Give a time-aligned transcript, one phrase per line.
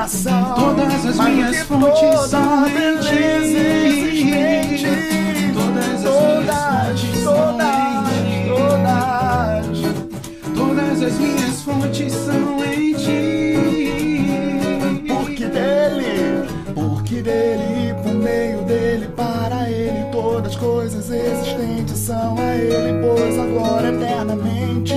[0.00, 0.54] coração.
[0.54, 3.10] Todas as minhas fontes são em ti.
[5.52, 7.58] Todas as Todas, minhas fontes todas, são
[8.56, 9.78] todas.
[10.54, 13.56] Todas as minhas fontes são em ti.
[15.06, 22.56] Porque dele, porque dele, por meio dele, para ele, todas as coisas existentes são a
[22.56, 24.94] ele, pois agora eternamente.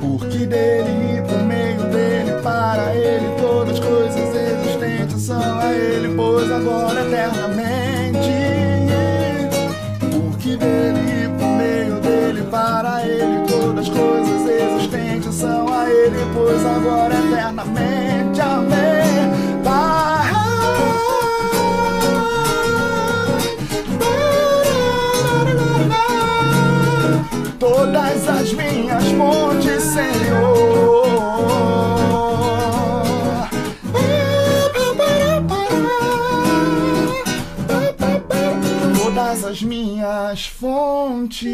[0.00, 1.21] Porque dele,
[6.52, 8.32] agora eternamente.
[10.10, 16.64] Porque dele, por meio dele, para ele, todas as coisas existentes são a ele, pois
[16.64, 18.40] agora eternamente.
[18.40, 19.62] Amém.
[19.64, 20.32] Pai.
[27.58, 30.51] Todas as minhas fontes, Senhor.
[40.32, 41.52] Minhas fontes.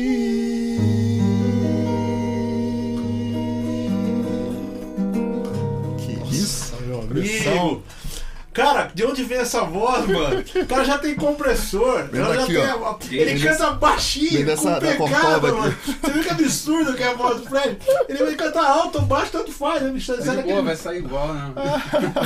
[8.58, 10.44] Cara, de onde vem essa voz, mano?
[10.62, 12.04] O cara já tem compressor.
[12.10, 15.68] Vem ela já daqui, tem a- ele Vem canta baixinho, vem dessa- com corcova mano.
[15.68, 15.96] aqui.
[16.02, 17.78] Você viu que absurdo que é a voz do Fred?
[18.08, 20.12] Ele vai cantar alto ou baixo, tanto faz, né, bicho?
[20.12, 21.52] Aquele- vai sair igual, né?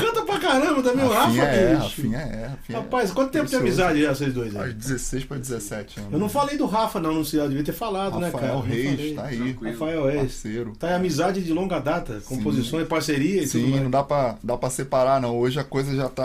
[0.00, 1.74] Canta pra caramba também, o Rafa, é.
[1.74, 2.72] Rafinha é, Rafinha é.
[2.74, 3.82] Rapaz, quanto tempo de Precioso.
[3.82, 4.62] amizade já vocês dois aí?
[4.68, 6.12] Aos 16 para 17 anos.
[6.12, 8.42] Eu não falei do Rafa não no eu devia ter falado, né, cara?
[8.46, 9.36] Rafael Não Reis, tá aí.
[9.38, 9.72] Tranquilo.
[9.72, 10.20] Rafael Reis.
[10.22, 10.72] Parceiro.
[10.78, 13.82] Tá em amizade de longa data, composições, parceria e tudo Sim, mais.
[13.82, 15.36] não dá pra, dá pra separar, não.
[15.38, 16.21] Hoje a coisa já tá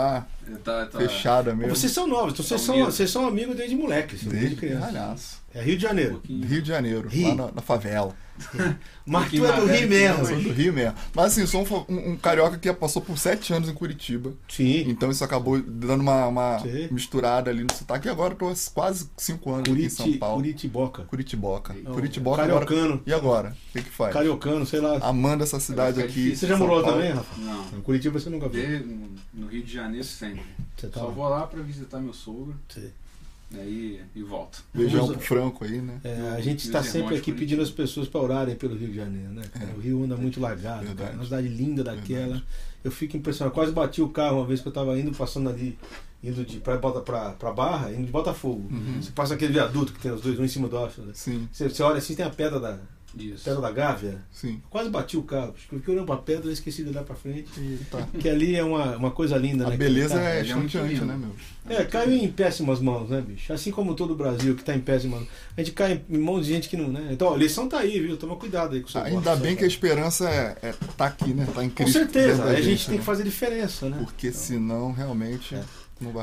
[0.64, 0.98] Tá, tá.
[0.98, 1.74] fechada mesmo.
[1.74, 5.38] Vocês são novos, então vocês São são, vocês são amigos desde moleque, desde, Desde criança.
[5.54, 6.10] É Rio de Um Janeiro.
[6.12, 6.46] pouquinho.
[6.46, 7.28] Rio de Janeiro, Rio.
[7.28, 8.14] lá na, na favela.
[9.06, 10.26] Mas tu é do Rio mesmo.
[10.26, 10.94] Sou do Rio mesmo.
[11.14, 14.32] Mas assim, eu sou um, um- um carioca que passou por sete anos em Curitiba.
[14.48, 14.84] Sim.
[14.88, 16.88] Então isso acabou dando uma, uma Sim.
[16.90, 18.08] misturada ali no sotaque.
[18.08, 20.36] E agora eu tô há quase cinco anos aqui em São Curiti, Paulo.
[20.42, 21.02] Curitiboca.
[21.04, 21.74] Curitiboca.
[21.74, 22.66] Não, Curitiboca agora.
[22.66, 23.02] Cariocano.
[23.06, 23.56] E agora?
[23.70, 24.12] O que que faz?
[24.12, 24.98] Cariocano, sei lá.
[25.02, 26.36] Amando essa cidade ficar aqui.
[26.36, 27.40] Você já morou lá também, Rafa?
[27.40, 27.78] Não.
[27.78, 28.78] Em Curitiba você nunca veio.
[28.82, 28.94] De,
[29.34, 30.42] no Rio de Janeiro sempre.
[30.76, 31.12] Você tá Só lá.
[31.12, 32.92] vou lá pra visitar meu sogro, Sei.
[33.50, 34.62] Daí e volto.
[34.74, 36.00] Beijão Vamos- pro Franco aí, né?
[36.04, 38.88] É, a gente E está os sempre aqui pedindo as pessoas para orarem pelo Rio
[38.88, 39.42] de Janeiro, né?
[39.52, 39.70] cara?
[39.76, 40.98] O Rio anda muito largado, Verdade.
[41.02, 41.14] cara.
[41.14, 42.22] Uma cidade linda daquela.
[42.34, 42.44] Verdade.
[42.84, 43.54] Eu fico impressionado.
[43.54, 45.76] Quase bati o carro uma vez que eu tava indo, passando ali,
[46.22, 48.68] indo de pra, pra, pra Barra, indo de Botafogo.
[48.70, 49.02] Uhum.
[49.02, 51.02] Você passa aquele viaduto que tem os dois, um em cima do outro.
[51.02, 51.12] né?
[51.14, 52.78] Sim, Você, você olha assim, tem a pedra da,
[53.20, 53.44] Isso.
[53.44, 54.22] pedra da Gávea.
[54.32, 54.60] sim.
[54.70, 55.54] Quase bati o carro.
[55.56, 57.48] Acho que eu pra pedra e esqueci de olhar pra frente.
[57.90, 58.06] Tá.
[58.18, 59.76] Que ali é uma, uma coisa linda, A né?
[59.76, 60.42] beleza Cara, é é
[61.00, 61.06] lindo.
[61.06, 61.30] né, meu?
[61.68, 63.52] é, caiu em péssimas mãos, né, bicho?
[63.52, 65.28] Assim como todo o Brasil que tá em péssimas mãos.
[65.56, 67.08] A gente cai em mãos de gente que não, né?
[67.10, 68.16] Então, ó, a lição tá aí, viu?
[68.16, 71.06] Toma cuidado aí com o seu Ainda voto, bem que a esperança é, é tá
[71.06, 71.46] aqui, né?
[71.54, 71.92] Tá em Com Cristo.
[71.98, 73.00] certeza, dentro da a gente tem né?
[73.00, 73.98] que fazer diferença, né?
[74.04, 75.62] Porque senão, realmente, É.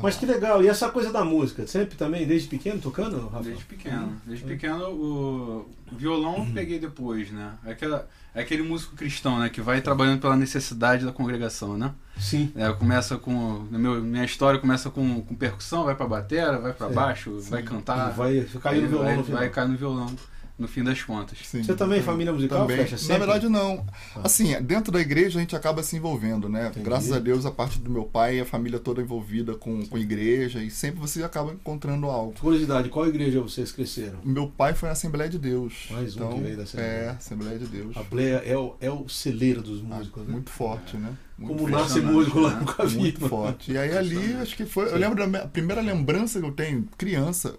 [0.01, 1.67] Mas que legal, e essa coisa da música?
[1.67, 3.43] Sempre também, desde pequeno, tocando, Rafa?
[3.43, 4.15] Desde pequeno.
[4.25, 4.49] Desde Uhum.
[4.51, 7.53] pequeno o violão eu peguei depois, né?
[7.65, 9.49] É, aquela, é aquele músico cristão, né?
[9.49, 11.91] Que vai trabalhando pela necessidade da congregação, né?
[12.17, 12.51] Sim.
[12.55, 13.65] É, começa com.
[13.69, 17.49] meu- minha história começa com, com percussão, vai pra batera, vai pra Sim, baixo, sim.
[17.49, 18.11] vai cantar.
[18.11, 19.39] E vai cair no violão vai, no final.
[19.39, 20.15] vai cair no violão,
[20.57, 21.37] no fim das contas.
[21.43, 21.63] Sim.
[21.63, 22.77] Você também, família musical, Também.
[22.77, 23.17] fecha Na sempre?
[23.17, 23.85] verdade, não.
[24.15, 24.21] Ah.
[24.23, 26.67] Assim, dentro da igreja a gente acaba se envolvendo, né?
[26.67, 26.85] Entendi.
[26.85, 30.63] Graças a Deus, a parte do meu pai, a família toda envolvida com, com igreja,
[30.63, 32.33] e sempre você acaba encontrando algo.
[32.39, 34.19] Curiosidade, qual igreja vocês cresceram?
[34.23, 35.87] Meu pai foi na Assembleia de Deus.
[35.91, 36.89] Mais um então, que veio da Assembleia.
[36.91, 37.97] É, Assembleia de Deus.
[37.97, 40.31] A Bleia é o, é o celeiro dos Ah, músicos, né?
[40.31, 41.13] muito forte, né?
[41.37, 42.59] Muito Como nasce músico lá, né?
[42.61, 42.97] nunca vi.
[42.97, 43.73] Muito forte.
[43.73, 44.85] E aí ali, acho que foi.
[44.85, 44.99] Eu Sim.
[44.99, 47.55] lembro da minha- a primeira lembrança que eu tenho, criança,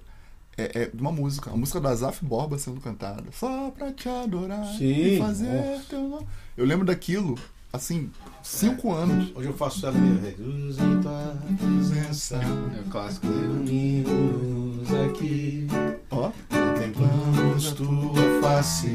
[0.57, 1.51] é, é de uma música.
[1.51, 3.25] A música da Zaf Borba sendo cantada.
[3.33, 5.81] Só pra te adorar Sim, e fazer bom.
[5.89, 6.27] teu nome.
[6.57, 7.37] Eu lembro daquilo,
[7.73, 8.11] assim,
[8.43, 9.33] cinco anos.
[9.35, 10.39] Hoje eu faço ela minha vez.
[10.39, 15.67] Luz em tua presença, É o clássico reunimos aqui,
[16.11, 18.95] Ó, contemplamos tua face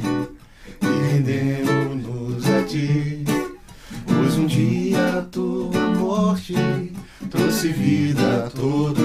[0.82, 3.24] e rendemos-nos a ti.
[4.06, 6.56] Pois um dia a tua morte
[7.30, 9.01] trouxe vida a todos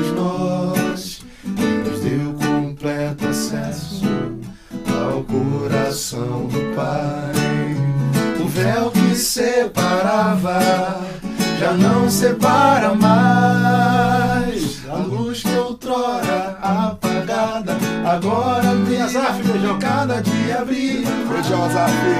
[21.87, 22.16] beijão,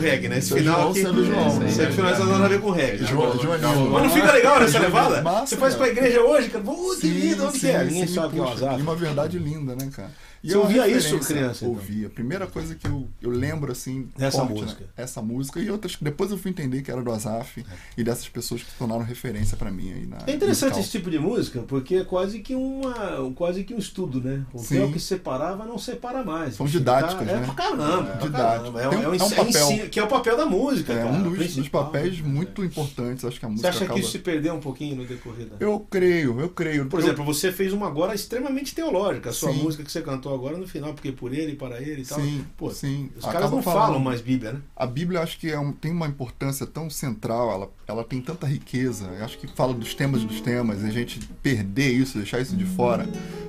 [0.00, 0.38] reggae, né?
[0.38, 1.02] Esse final aqui.
[1.02, 1.66] sendo João.
[1.66, 3.06] Esse aí final é não tem nada a ver com reggae.
[3.06, 3.90] João, Joaninho.
[3.90, 5.22] Mas não fica legal nessa levada?
[5.22, 5.98] Massa, Você faz pra cara.
[5.98, 6.64] igreja hoje, cara.
[6.64, 7.72] Pô, que lindo, onde que é?
[7.72, 7.84] É
[8.26, 8.78] o puxa, azar.
[8.78, 10.10] E uma verdade linda, né, cara?
[10.42, 11.74] E Você é ouvia isso, criança, então?
[11.76, 12.06] Ouvia.
[12.06, 14.60] A primeira coisa que eu, eu lembro, assim, Essa forte, né?
[14.62, 14.84] música.
[14.96, 17.62] Essa música e outras que depois eu fui entender que era do Azaf
[17.96, 20.80] e dessas pessoas que se tornaram referência pra mim aí na É interessante musical.
[20.80, 24.42] esse tipo de música, porque é quase que uma, quase que um estudo, né?
[24.54, 24.76] O Sim.
[24.76, 26.54] véu que separava não separa mais.
[26.54, 27.44] São Você didáticas, tá- É né?
[27.44, 28.78] pra caramba, pra Didático.
[28.78, 29.46] É, um- é um, é um papel.
[29.46, 31.10] ensino- que é o papel da música, É cara.
[31.10, 32.26] um dos, dos papéis né?
[32.26, 33.94] muito importantes, acho que a Você música acha acaba...
[33.94, 35.56] que isso se perdeu um pouquinho no decorrer da...
[35.60, 36.86] Eu creio, eu creio.
[36.86, 39.62] Por Eu- exemplo, você fez uma agora extremamente teológica, a sua Sim.
[39.62, 42.20] música que você cantou agora no final, porque por ele, para ele e tal.
[42.20, 43.10] Sim, Pô, sim.
[43.16, 43.86] Os caras não falando.
[43.86, 44.60] falam mais Bíblia, né?
[44.76, 48.20] A Bíblia eu acho que é um- tem uma importância tão central, ela, ela tem
[48.20, 49.06] tanta riqueza.
[49.18, 52.56] Eu acho que fala dos temas dos temas, e a gente perder isso, deixar isso
[52.56, 53.08] de fora,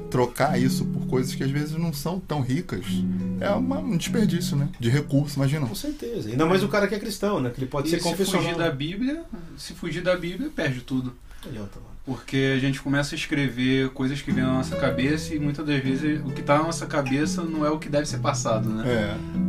[0.10, 2.86] trocar isso por coisas que às vezes não são tão ricas,
[3.40, 4.68] é uma- um desperdício, né?
[4.80, 5.66] De recurso, imagina.
[5.66, 6.30] Com certeza.
[6.30, 7.50] Ainda mais o cara que é cristão, né?
[7.50, 8.44] Que ele pode E ser se confessional.
[8.44, 9.24] fugir da Bíblia,
[9.58, 11.14] se fugir da Bíblia, perde tudo.
[11.46, 11.91] Adianta, mano.
[12.04, 15.82] Porque a gente começa a escrever coisas que vêm na nossa cabeça e muitas das
[15.84, 18.84] vezes o que está na nossa cabeça não é o que deve ser passado, né?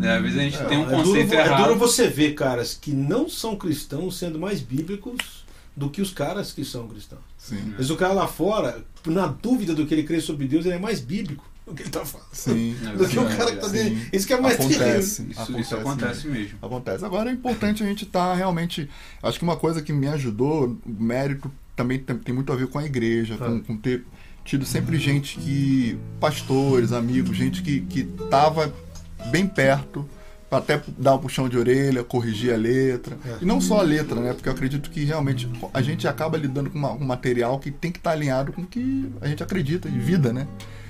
[0.02, 0.06] É.
[0.06, 1.64] É, às vezes a gente É, tem um É duro, conceito é errado.
[1.64, 5.44] duro você ver caras que não são cristãos sendo mais bíblicos
[5.74, 7.22] do que os caras que são cristãos.
[7.38, 7.72] Sim.
[7.76, 10.78] Mas o cara lá fora, na dúvida do que ele crê sobre Deus, ele é
[10.78, 12.28] mais bíblico do que ele tá falando.
[12.32, 12.76] Sim.
[12.86, 13.70] É Do que o cara que tá é.
[13.70, 13.98] dentro.
[13.98, 14.06] Sim.
[14.12, 14.56] Isso que é mais.
[14.60, 15.26] Acontece.
[15.30, 16.58] Isso, isso acontece mesmo.
[16.60, 17.02] Acontece.
[17.02, 18.90] Agora é importante a gente estar realmente.
[19.22, 22.78] Acho que uma coisa que me ajudou, o mérito também tem, muito a ver com
[22.78, 23.44] a igreja, Ah.
[23.46, 24.04] com, com ter
[24.44, 25.98] tido sempre gente que.
[26.20, 28.72] pastores, amigos, gente que, que tava
[29.30, 30.08] bem perto.
[30.48, 33.16] pra Até dar um puxão de orelha, corrigir a letra.
[33.24, 33.38] É.
[33.40, 34.34] E não só a letra, né?
[34.34, 37.90] Porque eu acredito que realmente a gente acaba lidando com uma- um material que tem
[37.90, 40.46] que estar alinhado com o que a gente acredita em vida, né?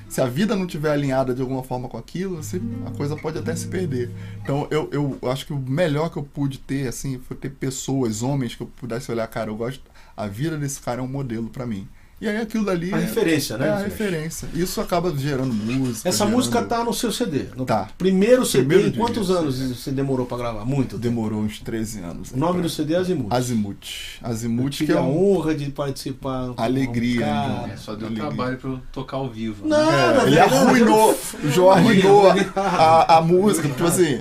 [0.09, 3.39] se a vida não tiver alinhada de alguma forma com aquilo, você- a coisa pode
[3.39, 4.11] até se perder.
[4.43, 8.23] Então eu, eu acho que o melhor que eu pude ter, assim, foi ter pessoas,
[8.23, 9.81] homens, que eu pudesse olhar, cara, eu gosto.
[10.17, 11.89] A vida desse cara é um modelo pra mim.
[12.23, 13.67] E aí aquilo dali A é, referência, né?
[13.67, 14.49] é a referência.
[14.55, 16.09] Isso acaba gerando música.
[16.09, 17.47] Essa gerando- música tá no seu CD.
[17.57, 17.89] No Tá.
[17.99, 19.33] primeiro CD, Primeiro em dia, quantos sim.
[19.35, 20.65] anos você demorou pra gravar?
[20.65, 20.97] Muito.
[20.97, 22.31] Demorou uns 13 anos.
[22.31, 23.27] O nome do CD é Azimuth.
[23.33, 23.77] Azimuth.
[24.23, 25.35] Azimuth que tive é a um.
[25.37, 26.53] honra de participar.
[26.57, 27.73] Alegria, um né, cara.
[27.73, 28.29] É, só deu Alegria.
[28.29, 29.67] trabalho pra eu tocar ao vivo.
[29.67, 30.23] Não, né?
[30.23, 34.21] É, ele arruinou, o João arruinou a, a, a Não, música, não, tipo assim,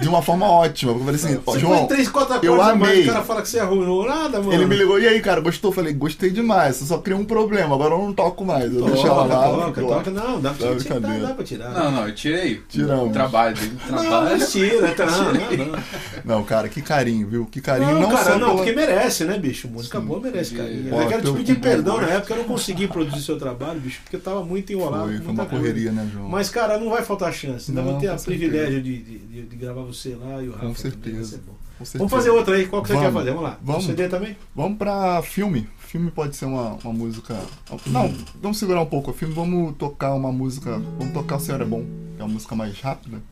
[0.00, 0.92] de uma forma ótima.
[0.92, 3.02] Eu falei assim, Você João, três, quatro eu amei.
[3.02, 4.54] o cara fala que você arruinou nada, mano.
[4.54, 5.70] Ele me ligou, e aí, cara, gostou?
[5.70, 8.64] Eu falei, gostei demais, você só cria um problema, agora eu não toco mais.
[8.72, 9.48] Eu Toca, deixei ela lá.
[9.48, 9.96] toca, lá.
[9.96, 10.10] toca.
[10.10, 11.70] Não, dá pra, tirar, dá, pra tirar.
[11.70, 12.62] Não, não, eu tirei.
[12.68, 13.12] Tiramos.
[13.12, 13.56] Trabalho,
[13.90, 14.30] Não, trabalho.
[14.38, 15.78] mas tira, tá, não, não, não.
[16.24, 17.46] Não, cara, que carinho, viu?
[17.46, 17.92] Que carinho.
[17.94, 19.68] Não, Não, cara, não, pela- porque merece, né, bicho?
[19.68, 20.56] Música boa merece, Sim.
[20.56, 20.94] carinho.
[20.94, 22.14] Ó, eu quero te pedir perdão na gosto.
[22.16, 25.04] época, eu não consegui produzir seu trabalho, bicho, porque eu tava muito enrolado.
[25.08, 25.62] Foi, foi uma coisa.
[25.64, 26.28] correria, né, João?
[26.28, 27.70] Mas, cara, não vai faltar chance.
[27.70, 30.52] Ainda Não, vou ter o privilégio de, de, de- de gravar você lá e o
[30.52, 30.66] Rafa.
[30.66, 31.16] Com também, certeza.
[31.16, 31.52] vai ser bom.
[31.94, 32.66] Vamos fazer outra aí.
[32.66, 33.08] Qual que você Vamos.
[33.08, 33.30] quer fazer?
[33.30, 33.58] Vamos lá.
[33.62, 33.84] Vamos.
[33.84, 34.36] CD também?
[34.54, 35.68] Vamos pra filme.
[35.78, 37.36] Filme pode ser uma, uma música.
[37.86, 40.80] Não, vamos segurar um pouco o filme, vamos tocar uma música.
[40.98, 41.84] Vamos tocar O Senhor é Bom,
[42.16, 43.22] que é uma música mais rápida.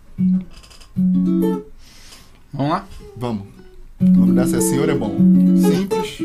[2.52, 2.86] Vamos lá?
[3.16, 3.46] Vamos.
[4.00, 5.16] O nome dessa é Senhor é Bom.
[5.56, 6.18] Simples.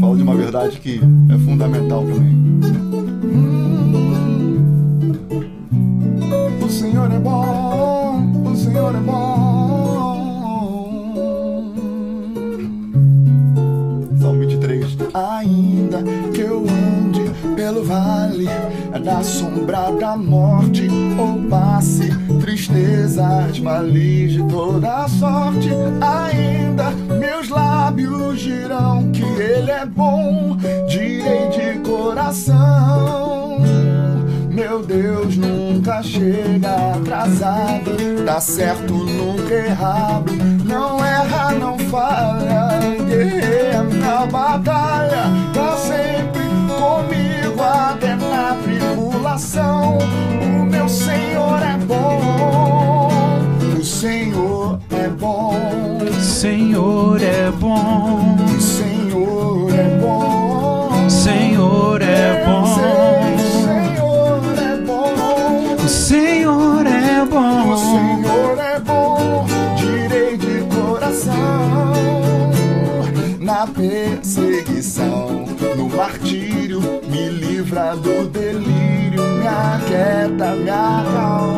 [0.00, 1.00] Fala de uma verdade que
[1.32, 2.34] é fundamental também.
[2.87, 2.87] O
[15.18, 16.00] Ainda
[16.32, 18.46] que eu ande pelo vale
[19.04, 22.08] da sombra da morte, ou passe
[22.40, 25.70] tristezas, males de toda sorte,
[26.00, 30.56] ainda meus lábios dirão que Ele é bom,
[30.88, 33.58] direi de coração.
[34.52, 40.32] Meu Deus nunca chega atrasado, tá certo, nunca errado,
[40.68, 49.98] não erra, não falha, guerreia na batalha, tá sempre comigo até na tribulação.
[50.42, 53.08] O meu Senhor é bom,
[53.78, 55.54] o Senhor é bom,
[56.20, 61.08] Senhor é bom, o Senhor é bom.
[61.08, 61.97] Senhor
[79.90, 81.57] me aquieta, me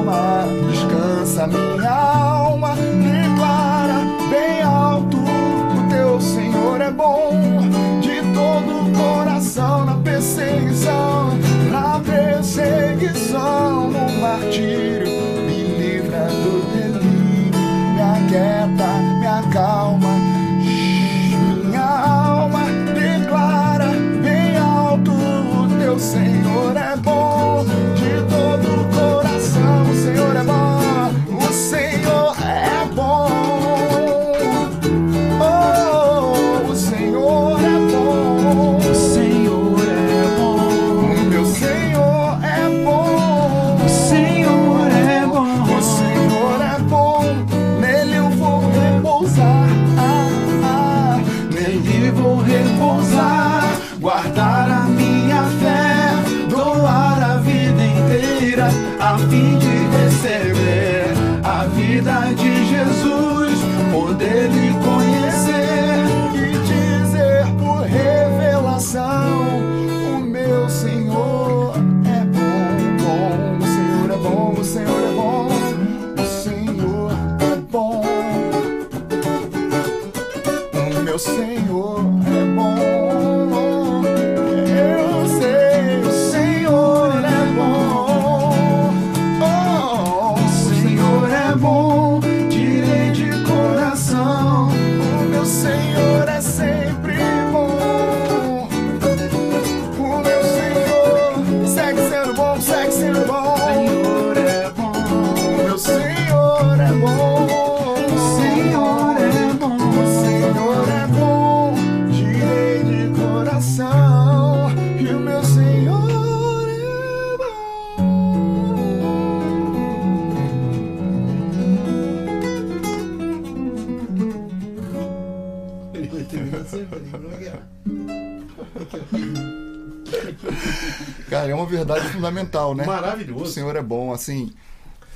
[132.71, 133.01] fundamental, né?
[133.01, 133.53] O Maravilhoso.
[133.53, 134.53] Senhor é bom, assim.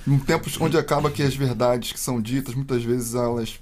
[0.06, 3.58] Em tempos onde acaba que as verdades que são ditas, muitas vezes elas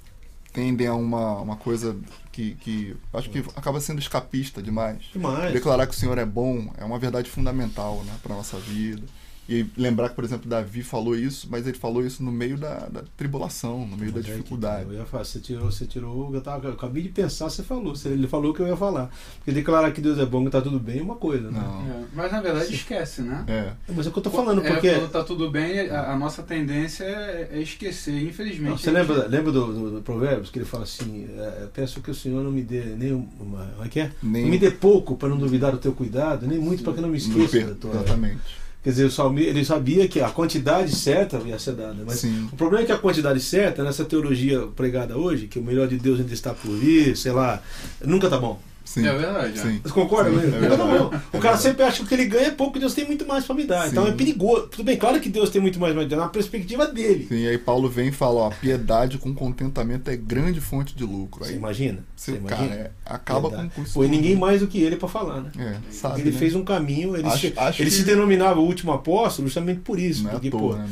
[0.51, 1.95] tendem a uma, uma coisa
[2.31, 5.03] que, que acho que acaba sendo escapista demais.
[5.11, 5.51] Demais.
[5.51, 9.03] Declarar que o Senhor é bom é uma verdade fundamental né, para nossa vida.
[9.47, 12.87] E lembrar que, por exemplo, Davi falou isso, mas ele falou isso no meio da,
[12.87, 14.85] da tribulação, no meio da Onde é que dificuldade.
[14.85, 14.91] tá?
[14.93, 16.33] Eu ia falar, você tirou, você tirou.
[16.33, 17.95] Eu, tava, eu acabei de pensar, você falou.
[17.95, 19.09] Você- Ele falou o que eu ia falar.
[19.37, 21.59] Porque declarar que Deus é bom e tá tudo bem é uma coisa, né?
[21.61, 21.81] Não.
[21.81, 23.43] É, Mas na verdade esquece, né?
[23.47, 23.73] É.
[23.93, 24.93] Mas é o que eu tô falando, É, porque.
[24.93, 28.69] quando tá tudo bem, a, a nossa tendência é, é esquecer, infelizmente.
[28.69, 32.01] Não, você gente- lembra, lembra do, do, do Provérbios que ele fala assim: é, Peço
[32.01, 33.65] que o Senhor não me dê nem uma.
[33.73, 34.11] Como é que é?
[34.23, 36.99] Nem- Não me dê pouco para não duvidar do teu cuidado, nem muito para que
[36.99, 37.91] eu não me esqueça da tua.
[37.95, 38.62] Exatamente.
[38.83, 42.03] Quer dizer, ele sabia que a quantidade certa ia ser dada.
[42.05, 42.49] Mas Sim.
[42.51, 45.97] o problema é que a quantidade certa, nessa teologia pregada hoje, que o melhor de
[45.97, 47.61] Deus ainda está por vir, sei lá,
[48.03, 48.59] nunca tá bom.
[48.85, 49.07] Sim.
[49.07, 49.61] É verdade, é.
[49.61, 49.79] Sim.
[49.83, 50.55] Você concorda Sim, mesmo?
[50.55, 50.99] é Nunca verdade.
[51.31, 51.37] bom.
[51.37, 53.45] O cara sempre acha que o que ele ganha é pouco, Deus tem muito mais
[53.45, 53.87] para me dar.
[53.89, 54.11] Então Sim.
[54.11, 54.67] é perigoso.
[54.67, 57.25] Tudo bem, claro que Deus tem muito mais para me dar, na perspectiva dele.
[57.29, 61.43] Sim, aí Paulo vem e fala, ó, piedade com contentamento é grande fonte de lucro.
[61.45, 62.03] Você Aí, imagina?
[62.15, 62.81] você, Você cara, imagina?
[62.81, 63.69] é, acaba Verdade.
[63.69, 65.51] com, com isso Foi ninguém mais do que ele para falar, né?
[65.57, 66.37] É, sabe, ele né?
[66.37, 69.79] fez um caminho, ele, Acho- se, acho ele que- se denominava o último apóstolo justamente
[69.79, 70.23] por isso.
[70.23, 70.89] Não é à porque, toa, pô, né?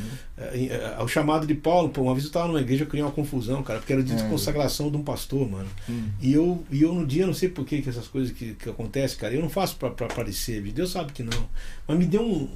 [0.54, 3.04] É, é, o chamado de Paulo, pô, uma vez eu estava numa igreja, eu criei
[3.04, 4.30] uma confusão, cara, porque era de É.
[4.30, 5.68] consagração de um pastor, mano.
[5.90, 6.10] Hum.
[6.22, 8.70] E eu, e eu no dia, não sei por que, que essas coisas que, que
[8.70, 11.50] acontecem, cara, eu não faço pra, pra aparecer, Deus sabe que não.
[11.88, 12.50] Mas me deu um.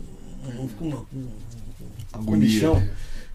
[0.48, 1.27] um, uma, um, um
[2.13, 2.32] Agonia.
[2.34, 2.88] comichão.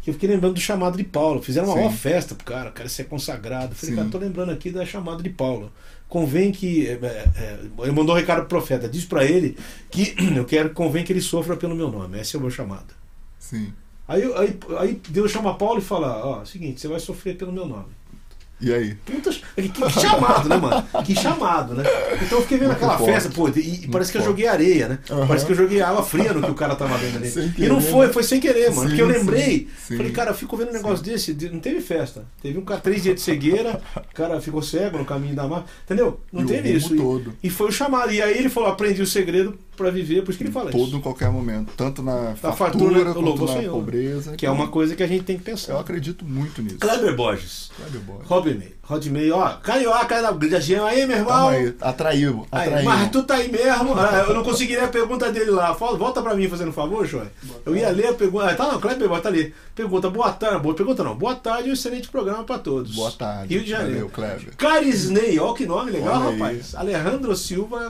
[0.02, 1.42] Que eu fiquei lembrando do chamado de Paulo.
[1.42, 1.80] Fizeram uma Sim.
[1.80, 3.72] maior festa pro cara, o cara ser consagrado.
[3.72, 3.96] Eu falei, Sim.
[4.00, 5.70] cara, tô lembrando aqui da chamada de Paulo.
[6.08, 6.86] Convém que.
[6.88, 9.56] é, é, é, ele mandou um recado pro profeta, diz pra ele
[9.90, 12.18] que eu quero, convém que ele sofra pelo meu nome.
[12.18, 12.94] Esse é o meu chamado.
[13.38, 13.72] Sim.
[14.10, 17.64] Aí, aí, aí Deus chama Paulo e fala: Ó, seguinte, você vai sofrer pelo meu
[17.64, 17.86] nome.
[18.62, 18.94] E aí?
[19.06, 20.86] Puta, que, que chamado, né, mano?
[21.02, 21.82] Que chamado, né?
[22.22, 23.12] Então eu fiquei vendo Muito aquela forte.
[23.14, 24.98] festa, pô, e, e parece que eu joguei areia, né?
[25.10, 25.26] Aham.
[25.26, 27.54] Parece que eu joguei água fria no que o cara tava vendo ali.
[27.56, 28.12] E não foi, né?
[28.12, 28.82] foi sem querer, mano.
[28.82, 29.96] Sim, porque eu sim, lembrei, sim.
[29.96, 32.26] falei, cara, eu fico vendo um negócio desse, de- não teve festa.
[32.42, 35.64] Teve um cara, três dias de cegueira, o cara ficou cego no caminho da mar,
[35.86, 36.20] entendeu?
[36.30, 36.94] Não E teve isso.
[36.94, 37.46] E-.
[37.46, 38.12] E, foi o chamado.
[38.12, 40.88] E aí ele falou, aprendi o segredo pra viver, por isso que ele fala Todo
[40.88, 40.96] isso.
[40.96, 41.72] em qualquer momento.
[41.76, 43.72] Tanto na fartura, fartura, eu quanto na Senhor.
[43.72, 44.36] pobreza.
[44.36, 45.72] Que é uma coisa que a gente tem que pensar.
[45.72, 46.78] Eu acredito muito nisso.
[46.78, 47.70] Kleber Borges.
[47.76, 48.26] Kleber Borges.
[48.28, 51.32] Rodney, Rodney, ó, carioca da região aí, meu irmão.
[51.32, 52.46] Calma aí, atraiu.
[52.84, 53.94] mas tu tá aí mesmo?
[53.98, 55.72] Ah, eu não consegui ler a pergunta dele lá.
[55.72, 57.26] Volta pra mim fazendo um favor, Joy.
[57.64, 58.46] Eu ia ler a pergunta.
[58.50, 59.54] Ah, tá não, Kleber, bota ali.
[59.74, 60.60] Pergunta, boa tarde.
[60.62, 61.16] Boa pergunta não.
[61.16, 62.94] Boa tarde e um excelente programa pra todos.
[62.94, 63.54] Boa tarde.
[63.54, 63.92] Rio de Janeiro.
[63.94, 64.56] Valeu, Kleber.
[64.56, 66.38] Carisney, ó que nome legal, Olha aí.
[66.38, 66.74] rapaz.
[66.74, 67.88] Alejandro Silva,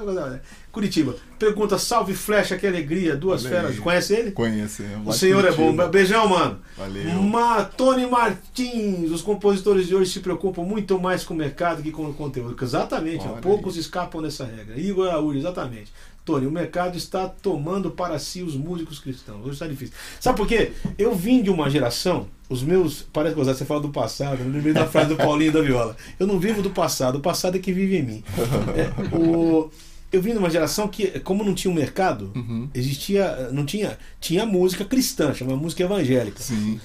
[0.72, 1.16] Curitiba.
[1.38, 3.16] Pergunta, salve flecha, que alegria.
[3.16, 3.78] Duas Olha feras.
[3.78, 4.30] Conhece ele?
[4.30, 5.14] Conhecemos.
[5.14, 5.74] O senhor é bom.
[5.88, 6.60] Beijão, mano.
[6.76, 7.22] Valeu.
[7.22, 11.90] Ma Tony Martins, os compositores de hoje se preocupam muito mais com o mercado que
[11.90, 12.56] com o conteúdo.
[12.62, 14.78] Exatamente, ó, poucos escapam dessa regra.
[14.78, 15.92] Igor Araújo, exatamente.
[16.24, 19.40] Tony, o mercado está tomando para si os músicos cristãos.
[19.40, 19.94] Hoje está difícil.
[20.20, 20.72] Sabe por quê?
[20.96, 23.02] Eu vim de uma geração, os meus.
[23.12, 25.96] Parece que você fala do passado, eu lembrei da frase do Paulinho da Viola.
[26.18, 28.24] Eu não vivo do passado, o passado é que vive em mim.
[28.76, 29.70] É, o,
[30.12, 32.69] eu vim de uma geração que, como não tinha um mercado, Uhum.
[32.75, 33.49] existia.
[33.52, 33.99] Não tinha.
[34.21, 36.40] Tinha música cristã, chamava música evangélica.
[36.40, 36.81] Sim,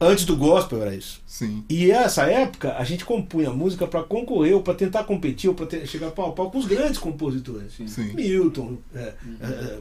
[0.00, 1.20] Antes do gospel era isso.
[1.26, 1.64] sim.
[1.68, 5.84] E essa época a gente compunha música para concorrer ou para tentar competir ou para
[5.86, 7.72] chegar pau a pau com os grandes compositores.
[7.88, 8.12] Sim.
[8.14, 9.14] Milton, é, é,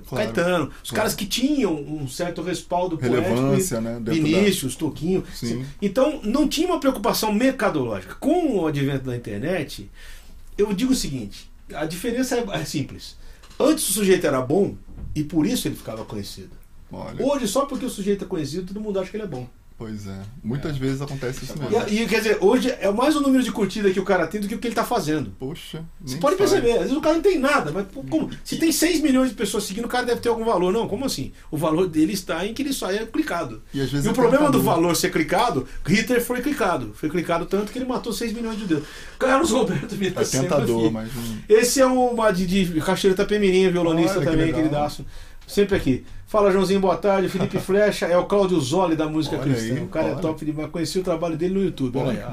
[0.10, 0.26] Claro.
[0.34, 4.12] Caetano, os caras que tinham um certo respaldo Relevância, poético, né?
[4.12, 5.24] Vinícius, Toquinho.
[5.36, 5.64] Sim.
[5.80, 8.16] Então não tinha uma preocupação mercadológica.
[8.16, 9.88] Com o advento da internet,
[10.58, 13.18] eu digo o seguinte: a diferença é, é simples.
[13.60, 14.76] Antes o sujeito era bom
[15.16, 16.52] e por isso ele ficava conhecido.
[16.92, 19.48] Olha, Hoje, só porque o sujeito é conhecido, todo mundo acha que ele é bom.
[19.78, 20.20] Pois é.
[20.44, 20.80] Muitas É.
[20.80, 21.90] vezes acontece isso E, mesmo.
[21.90, 24.48] e, quer dizer, hoje é mais o número de curtida que o cara tem do
[24.48, 25.32] que o que ele tá fazendo.
[25.40, 25.84] Poxa.
[26.04, 26.50] Você pode faz.
[26.52, 28.30] perceber, às vezes o cara não tem nada, mas como?
[28.44, 30.74] Se tem 6 milhões de pessoas seguindo, o cara deve ter algum valor.
[30.74, 31.32] Não, como assim?
[31.52, 33.62] O valor dele está em que ele só é clicado.
[33.74, 36.92] E às vezes E o é problema do valor ser clicado, Hitler foi clicado.
[36.96, 38.84] Foi clicado tanto que ele matou 6 milhões de judeus.
[39.20, 41.10] Carlos Roberto me É tentador, mas.
[41.48, 44.62] Esse é uma de, de Cachoeira Itapemirim, violonista Olha, que também, legal.
[44.62, 45.06] queridaço.
[45.48, 46.06] Sempre aqui.
[46.30, 47.30] Fala, Joãozinho, boa tarde.
[47.30, 49.76] Felipe Flecha é o Cláudio Zoli da música Olha cristã.
[49.76, 50.20] aí, o cara é olha.
[50.22, 50.70] top demais.
[50.70, 51.98] Conheci o trabalho dele no YouTube.
[52.00, 52.28] Olha.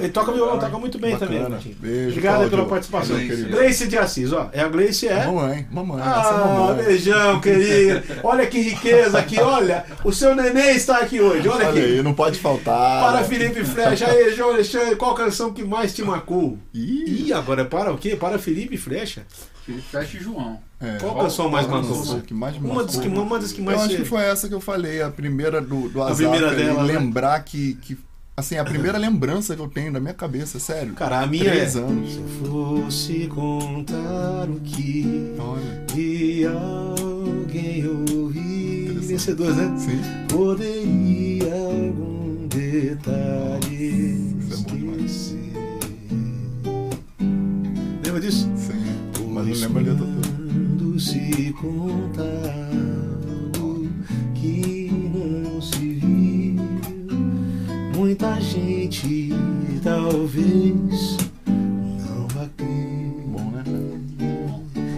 [0.00, 1.30] Ele toca violão, toca muito bem Bacana.
[1.32, 1.76] também, Martinho.
[1.78, 2.50] Beijo, Obrigado Cláudio.
[2.56, 3.16] pela participação.
[3.18, 3.86] Gleice.
[3.88, 4.48] De Assis, ó.
[4.54, 5.26] É a Gleice, é.
[5.26, 6.00] Mamãe, mamãe.
[6.00, 6.84] essa é Ah, mamãe.
[6.86, 8.02] beijão, querido.
[8.24, 9.84] Olha que riqueza aqui, olha.
[10.02, 11.46] O seu neném está aqui hoje.
[11.46, 11.78] Olha Olha aqui.
[11.78, 13.04] aí, não pode faltar.
[13.12, 14.06] Para Felipe Flecha.
[14.10, 16.58] Aí, João Alexandre, qual canção que mais te marcou?
[16.72, 18.16] Ih, Ih, agora é para o quê?
[18.16, 19.26] Para Felipe Flecha.
[19.66, 20.58] Felipe Fecha e João.
[20.80, 20.96] é.
[20.98, 21.96] Qual canção mais qual marcou?
[22.30, 23.24] mais Uma das que, marcou?
[23.26, 25.88] uma das que mais Eu acho que foi essa que eu falei, a primeira do,
[25.88, 26.16] do A Azar.
[26.30, 26.92] primeira dela, né?
[26.92, 27.98] lembrar que, que.
[28.36, 30.92] Assim, a primeira lembrança que eu tenho da minha cabeça, sério.
[30.92, 31.78] Cara, a minha Três é.
[31.80, 32.12] anos.
[32.12, 32.28] Se eu
[32.84, 35.84] fosse contar o que Olha.
[35.94, 38.90] de alguém ouvir.
[38.90, 39.06] Interessante.
[39.06, 39.74] Vencedor, né?
[39.78, 40.00] Sim.
[40.28, 45.10] Poderia algum detalhe Isso é bom demais.
[45.10, 45.52] esquecer.
[48.04, 48.50] Lembra disso?
[48.56, 48.85] Sim.
[49.36, 50.98] Mas não lembro a letra toda.
[50.98, 52.70] Se contar
[54.34, 56.62] que não se viu,
[57.94, 59.28] muita gente
[59.84, 63.12] talvez não vá crer.
[63.26, 63.62] Bom, né?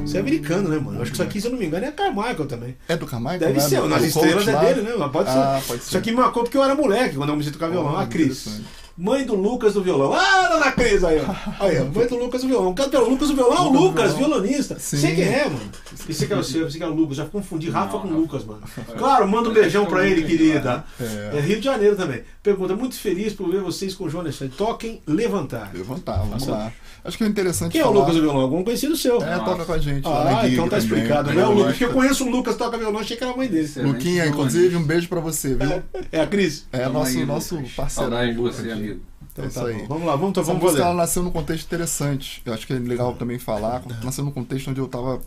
[0.04, 1.02] Isso é americano, né, mano?
[1.02, 2.76] Acho que isso aqui, se eu não me engano, é Carmichael também.
[2.86, 3.40] É do Carmichael?
[3.40, 3.60] Deve né?
[3.60, 4.94] ser, nas estrelas é dele, né?
[4.96, 5.36] Mas pode ser.
[5.36, 5.88] Ah, pode ser.
[5.88, 7.94] Isso aqui me marcou porque eu era moleque quando eu comecei a tocar violão.
[7.94, 8.60] Oh, a Cris.
[9.00, 10.12] Mãe do Lucas do violão.
[10.12, 11.64] Ah, dona Cris aí, ó.
[11.64, 11.84] Aí, ó.
[11.84, 12.74] Mãe do Lucas do violão.
[12.74, 13.56] Cadê o Lucas do violão?
[13.56, 14.76] Ah, o Lucas violonista.
[14.80, 14.96] Sim.
[14.96, 15.60] Sei quem é, mano.
[16.04, 17.16] Pensei que era o seu, pensei que era o Lucas.
[17.16, 18.20] Já confundi Rafa Não, com Rafa.
[18.20, 18.60] Lucas, mano.
[18.98, 20.84] Claro, manda um beijão pra ele, querida.
[21.00, 21.36] É.
[21.36, 22.22] É Rio de Janeiro também.
[22.42, 24.54] Pergunta, muito feliz por ver vocês com o João Alexandre.
[24.56, 25.70] Toquem Levantar.
[25.72, 26.50] Levantar, vamos Nossa.
[26.50, 26.72] lá.
[27.04, 28.40] Acho que é interessante Quem é o falar- Lucas do violão?
[28.40, 29.22] Algum conhecido seu.
[29.22, 30.98] É, toca com a gente Ah, então tá também.
[30.98, 31.32] explicado.
[31.32, 33.36] Não é o Lucas, porque eu conheço um Lucas toca violão, achei que era a
[33.36, 33.62] mãe dele.
[33.76, 34.28] Luquinha, violonista.
[34.28, 35.82] inclusive, um beijo pra você, viu?
[36.10, 36.66] É a Cris?
[36.72, 38.10] É Tamo nosso, nosso parceiro.
[38.10, 38.87] Saudade de você, amigo.
[39.32, 39.74] Então É isso tá aí.
[39.78, 39.86] bom.
[39.88, 42.42] Vamos lá, vamos, então, vamos música ela nasceu num contexto interessante.
[42.44, 43.82] Eu acho que é legal também falar.
[44.02, 45.20] Nasceu num contexto onde eu tava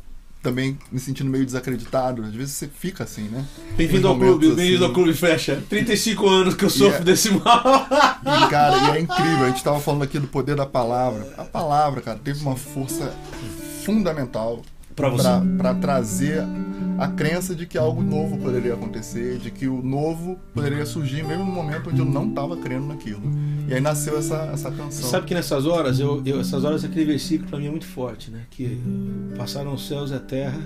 [0.43, 2.23] também me sentindo meio desacreditado.
[2.23, 3.45] Às vezes você fica assim, né?
[3.77, 4.93] Bem-vindo ao clube, bem-vindo ao assim.
[5.01, 5.63] clube fecha.
[5.69, 7.87] 35 anos que eu sofro é- desse mal.
[8.23, 9.45] E, cara, e é incrível.
[9.45, 11.31] A gente tava falando aqui do poder da palavra.
[11.37, 13.13] A palavra, cara, teve uma força
[13.85, 14.61] fundamental
[14.95, 16.43] pra trazer
[17.03, 21.43] a crença de que algo novo poderia acontecer, de que o novo poderia surgir mesmo
[21.45, 23.21] no momento onde eu não tava crendo naquilo.
[23.67, 25.09] E aí nasceu essa, essa canção.
[25.09, 28.29] Sabe que nessas horas, eu, eu- essas horas aquele versículo pra mim é muito forte,
[28.29, 28.41] né?
[28.51, 28.79] Que
[29.37, 30.59] passaram os céus e a terra,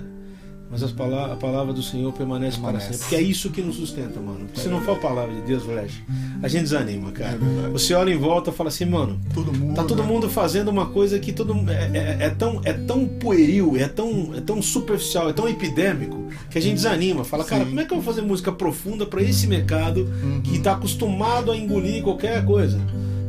[0.70, 2.86] mas as pala a palavra do Senhor permanece, para Permanece.
[2.94, 3.02] sempre.
[3.04, 4.40] Porque é isso que nos sustenta, mano.
[4.46, 6.02] Porque se não for a palavra de Deus, Flash,
[6.42, 7.38] a gente desanima, cara.
[7.66, 7.68] É.
[7.70, 9.74] Você olha em volta e fala assim, mano, Todo mundo.
[9.76, 13.76] Tá todo mundo fazendo uma coisa que todo é, é- é tão é tão pueril,
[13.76, 17.24] é tão é tão superficial, é tão epidêmico que a gente desanima.
[17.24, 17.68] Fala, cara, Sim.
[17.70, 20.40] como é que eu vou fazer música profunda pra esse mercado Uhum.
[20.42, 22.80] que tá acostumado a engolir qualquer coisa?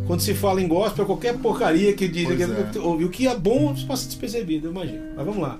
[0.08, 2.80] Quando se fala em gospel, qualquer porcaria que diz que é.
[2.82, 5.02] ouve, o que é bom passa despercebido, eu imagino.
[5.15, 5.60] Mas vamos lá.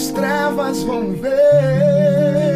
[0.00, 2.49] As trevas vão ver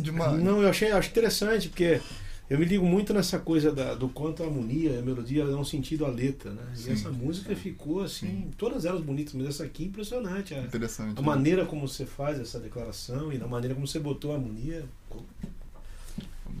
[0.00, 0.32] De uma.
[0.32, 2.00] Não, eu achei acho interessante, porque
[2.48, 5.64] eu me ligo muito nessa coisa da- do quanto a harmonia, a melodia dá um
[5.64, 6.62] sentido à letra, né?
[6.74, 6.90] Sim.
[6.90, 10.54] E essa música ficou assim, todas elas bonitas, mas essa aqui impressionante.
[10.54, 11.18] A, Interessante.
[11.18, 11.26] a né?
[11.26, 14.84] maneira como você faz essa declaração e na maneira como você botou a harmonia,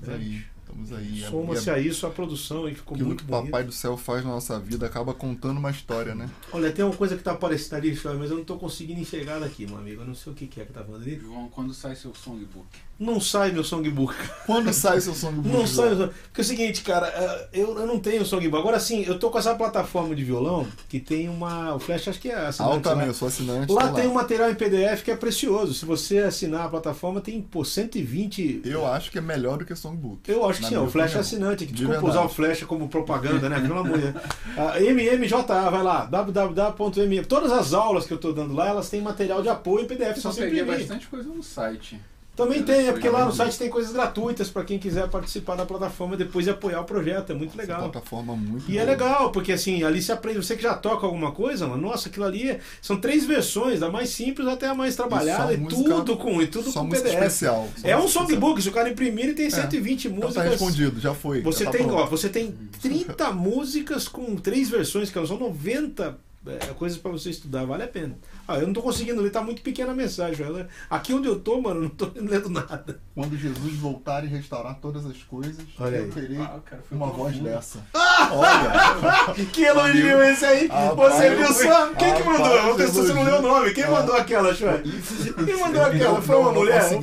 [0.02, 0.42] Estamos aí.
[0.70, 1.24] Estamos aí.
[1.28, 3.50] soma-se E a isso a produção e ficou muito que o bonito.
[3.50, 6.28] Papai do Céu faz na nossa vida acaba contando uma história, né?
[6.52, 9.66] Olha, tem uma coisa que tá aparecendo ali, mas eu não tô conseguindo enxergar daqui,
[9.66, 10.02] meu amigo.
[10.02, 11.18] Eu não sei o que que é que tá falando ali.
[11.18, 12.66] João, quando sai seu songbook?
[12.98, 14.14] Não sai meu songbook.
[14.44, 15.48] Quando sai seu songbook?
[15.48, 15.96] Não sai.
[15.96, 18.56] Porque é o seguinte, cara, é, eu, eu não tenho songbook.
[18.58, 21.74] Agora sim, eu tô com essa plataforma de violão que tem uma.
[21.74, 23.10] O Flash acho que é assinante, Altamente, né?
[23.10, 23.72] eu sou assinante.
[23.72, 25.72] Lá tá tem um material em PDF que é precioso.
[25.72, 28.62] Se você assinar a plataforma, tem pô, 120.
[28.64, 30.30] Eu acho que é melhor do que songbook.
[30.30, 31.20] Eu acho que sim, minha o Flash é opinião.
[31.20, 31.66] assinante.
[31.66, 32.16] De Desculpa verdade.
[32.18, 33.60] usar o Flash como propaganda, né?
[33.60, 34.24] Pelo amor de Deus.
[34.56, 37.24] Ah, MMJA, vai lá, www.mm.
[37.26, 40.16] Todas as aulas que eu tô dando lá, elas têm material de apoio em PDF.
[40.16, 40.66] Eu Só você imprimir.
[40.78, 42.00] bastante coisa no site.
[42.36, 45.66] Também tem, é porque lá no site tem coisas gratuitas para quem quiser participar da
[45.66, 47.32] plataforma depois e apoiar o projeto.
[47.32, 47.80] É muito Essa legal.
[47.90, 48.90] plataforma muito E é boa.
[48.92, 52.24] legal, porque assim, ali você aprende, você que já toca alguma coisa, mano, nossa, aquilo
[52.24, 56.16] ali é- são três versões, da mais simples até a mais trabalhada, e, música- tudo
[56.16, 57.12] com, e tudo com PDF.
[57.12, 57.68] especial.
[57.84, 59.50] É um songbook, se o cara imprimir, ele tem É.
[59.50, 60.16] 120 especial.
[60.16, 60.60] Então tá músicas.
[60.60, 61.42] respondido, já foi.
[61.42, 62.00] Você já tá tem, pronto.
[62.02, 66.16] ó, você tem 30 músicas com três versões, que são 90
[66.46, 68.16] é, coisas pra você estudar, vale a pena.
[68.48, 70.44] Ah, eu não tô conseguindo ler, tá muito pequena a mensagem.
[70.44, 73.00] ela- Aqui onde eu tô, mano, não tô lendo nada.
[73.14, 76.10] Quando Jesus voltar e restaurar todas as coisas, Olha eu aí.
[76.10, 77.78] terei Ah, cara foi uma voz dessa.
[78.32, 79.34] Olha!
[79.52, 80.66] Que elogio esse aí!
[80.68, 81.86] Rapaz, você viu só?
[81.94, 82.46] Quem que mandou?
[82.46, 83.72] Eu pensei, você não leu o nome.
[83.74, 83.90] Quem Ah.
[83.90, 84.54] mandou aquela?
[84.54, 86.22] Quem mandou aquela?
[86.22, 86.88] Foi uma mulher?
[86.88, 87.00] Quem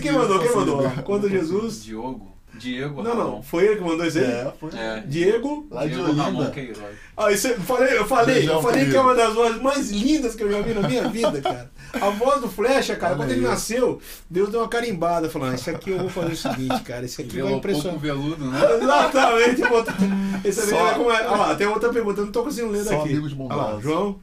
[0.00, 0.38] que mandou?
[0.40, 0.90] Quem mandou?
[1.04, 1.84] Quando Jesus.
[1.84, 2.30] Diogo.
[2.60, 3.24] Diego Não, não.
[3.24, 3.42] Ramon.
[3.42, 4.24] Foi ele que mandou isso aí?
[4.24, 4.70] É, foi.
[4.78, 5.00] É.
[5.06, 5.66] Diego.
[5.70, 6.50] Lá de Diego Ramon Olinda.
[6.52, 6.94] Queiroz.
[7.16, 9.90] Ah, isso, eu falei, eu falei, Beijão, eu falei que é uma das vozes mais
[9.90, 11.70] lindas que eu já vi na minha vida, cara.
[11.94, 13.50] A voz do Flecha, cara, Olha quando ele aí.
[13.50, 17.20] nasceu, Deus deu uma carimbada, falando: Esse aqui eu vou fazer o seguinte, cara, esse
[17.20, 17.98] aqui vai Pelo pouco impressionar.
[17.98, 18.58] veludo, né?
[18.82, 19.94] Exatamente, botou-
[20.44, 21.26] esse Só- é como é.
[21.26, 23.08] Olha lá, tem outra pergunta, eu não tô conseguindo ler Só daqui.
[23.10, 23.80] amigos Olha lá.
[23.80, 24.20] João,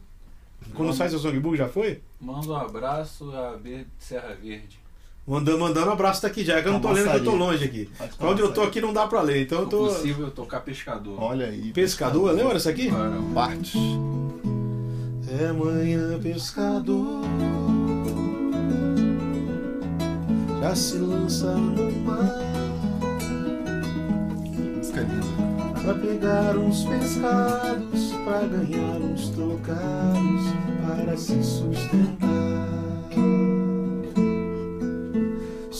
[0.74, 2.02] Quando sai seu songbook, já foi?
[2.22, 4.80] Manda um abraço a B de Serra Verde.
[5.28, 7.66] Mandando, mandando um abraço daqui já, que eu não tô lendo, que eu tô longe
[7.66, 7.90] aqui.
[8.18, 9.78] Pra onde eu tô aqui não dá pra ler, então eu Se tô.
[9.88, 11.22] possível, tocar pescador.
[11.22, 11.74] Olha aí.
[11.74, 12.90] Pescador, lembra essa aqui?
[12.90, 13.78] Para- Parte.
[15.40, 17.22] É manhã pescador
[20.62, 22.32] Já se lança no mar
[24.78, 25.82] Música linda.
[25.84, 30.46] Pra pegar uns pescados Pra ganhar uns trocados
[30.88, 32.28] Para se sustentar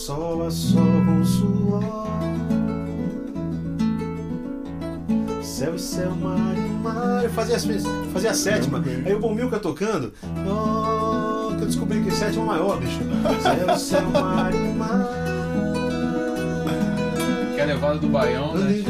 [0.08, 2.08] Sol a sol com suor
[5.42, 7.24] Céu e céu, mar e mar.
[7.24, 7.66] Eu fazia, as,
[8.10, 8.82] fazia a sétima.
[9.04, 10.14] Aí o Bomilca tocando.
[10.46, 13.00] Oh, que eu descobri que sétima é maior, bicho.
[13.42, 15.10] Céu e céu, mar e mar.
[17.54, 18.82] Que é levado do Baião, né?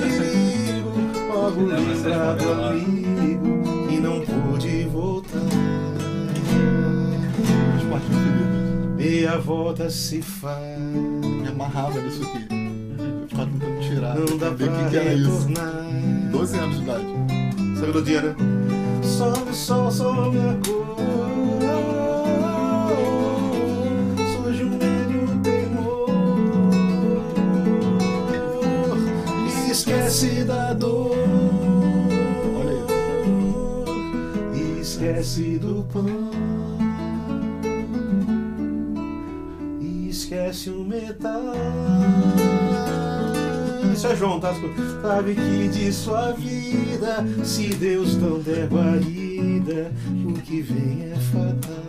[0.00, 0.92] Perigo,
[1.30, 5.40] logo livrado amigo, e não pude voltar.
[7.90, 8.57] Preferidas.
[8.98, 12.48] Meia volta se faz, Me amarrava nisso aqui.
[13.22, 14.14] Eu ficava tentando tirar.
[14.16, 15.46] não dá ver pra que, que era isso.
[15.46, 15.84] retornar.
[16.32, 17.04] 12 anos de idade.
[17.76, 18.36] Essa melodia, né?
[19.04, 20.96] Sobe o sol sobre a cor.
[24.34, 26.10] Surge um medo temor.
[29.46, 31.14] E esquece da dor.
[32.58, 32.84] Olha
[34.58, 36.57] E esquece do pão.
[40.66, 41.54] Metal.
[43.94, 44.52] Isso é João, tá?
[45.02, 49.92] Sabe que de sua vida, se Deus não der guarida,
[50.26, 51.88] o que vem é fatal.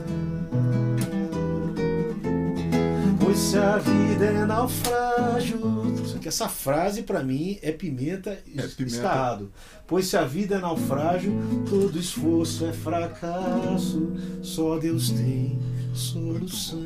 [3.19, 5.60] Pois se a vida é naufrágio.
[6.05, 8.84] Só que essa frase pra mim é pimenta, É pimenta.
[8.86, 9.51] estarrado.
[9.88, 11.34] Pois se a vida é naufrágio,
[11.69, 14.12] todo esforço é fracasso.
[14.41, 15.60] Só Deus tem
[15.93, 16.79] solução.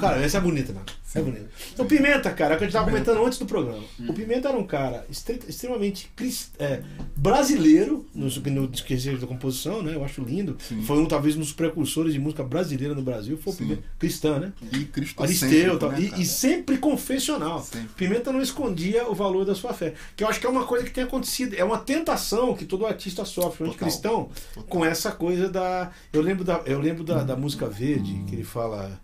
[0.00, 0.86] Cara, essa é bonita, mano.
[1.12, 1.48] É bonita.
[1.76, 3.82] O Pimenta, cara, é o que a gente tava comentando antes do programa.
[4.08, 6.82] O Pimenta era um cara extre- extremamente cris- é,
[7.16, 9.94] brasileiro, no, no quesito da composição, né?
[9.94, 10.56] Eu acho lindo.
[10.60, 10.82] Sim.
[10.82, 13.36] Foi um, talvez, um dos precursores de música brasileira no Brasil.
[13.36, 13.64] Foi o Sim.
[13.64, 13.82] Pimenta.
[13.98, 14.52] Cristã, né?
[14.72, 17.60] E Cristo Aristeu, tal, né, e, e sempre confessional.
[17.62, 17.88] Sempre.
[17.96, 19.94] Pimenta não escondia o valor da sua fé.
[20.16, 21.54] Que eu acho que é uma coisa que tem acontecido.
[21.54, 23.78] É uma tentação que todo artista sofre, Total.
[23.78, 24.64] cristão, Total.
[24.68, 25.90] com essa coisa da.
[26.12, 29.00] Eu lembro da, eu lembro da, da música verde, que ele fala.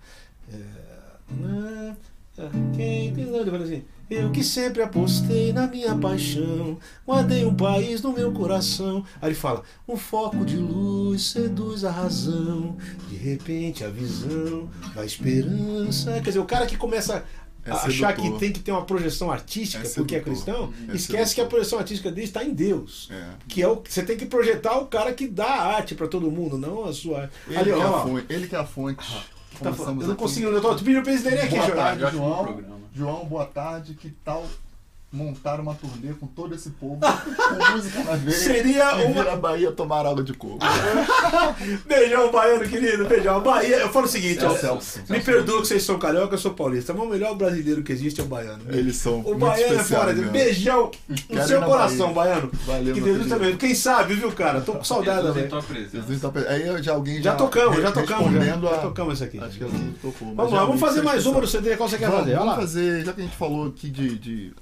[0.53, 0.86] é,
[1.31, 1.95] "Ah,
[2.39, 8.03] ah, quem ele fala assim, eu que sempre apostei na minha paixão, guardei um país
[8.03, 9.05] no meu coração.
[9.21, 12.77] Aí ele fala: um foco de luz seduz a razão,
[13.09, 16.13] de repente a visão da esperança.
[16.15, 17.25] Quer dizer, o cara que começa
[17.65, 20.95] É a achar que tem que ter uma projeção artística É porque é cristão, É
[20.95, 23.09] esquece que a projeção artística dele está em Deus.
[23.11, 23.31] É.
[23.49, 26.31] Que é o você tem que projetar o cara que dá a arte para todo
[26.31, 27.29] mundo, não a sua.
[27.49, 29.05] Ele, Ali, que é a ó, fonte, ele que é a fonte.
[29.63, 32.23] Tá falando- eu não consigo, eu tô pedindo pra eles lerem aqui, Boa tarde, ótimo
[32.25, 32.63] João.
[32.95, 33.95] João, boa tarde.
[33.95, 34.45] Que tal
[35.17, 39.29] montar uma turnê com todo esse povo, com música na veia Seria e uma- vir
[39.31, 40.59] à Bahia tomar água de coco?
[41.87, 43.07] Beijão, baiano, querido.
[43.07, 43.41] Beijão.
[43.41, 45.01] Bahia, eu falo o seguinte, ó, Celso.
[45.09, 48.21] me perdoa que vocês são carioca, eu sou paulista, mas o melhor brasileiro que existe
[48.21, 48.63] é o baiano.
[48.69, 50.13] Eles são O baiano é fora.
[50.13, 50.31] mesmo.
[50.33, 50.91] Beijão
[51.31, 52.35] no seu coração, Bahia.
[52.35, 52.51] baiano.
[52.67, 53.57] Valeu, que Deus também.
[53.57, 54.61] Quem sabe, viu, cara?
[54.61, 55.49] Tô com saudade Jesus em também.
[55.49, 55.97] tua presença.
[55.97, 58.33] Jesus tá pre- Aí já alguém Já já, tocamos, já tocamos.
[58.33, 59.39] Já, já a- tocamos isso aqui.
[59.39, 60.29] Acho que alguém tocou.
[60.29, 61.77] mas Vamos lá, vamos fazer mais uma do CD.
[61.77, 62.37] Qual você quer fazer?
[62.37, 64.53] Vamos fazer, já que a gente falou aqui de, de